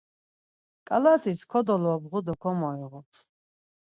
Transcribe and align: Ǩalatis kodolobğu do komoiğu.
Ǩalatis 0.87 1.41
kodolobğu 1.51 2.19
do 2.25 2.33
komoiğu. 2.41 2.99